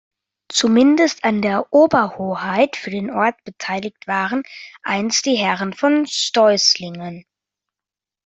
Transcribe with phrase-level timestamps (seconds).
[0.51, 4.41] Zumindest an der Oberhoheit für den Ort beteiligt waren
[4.81, 7.23] einst die Herren von Steußlingen.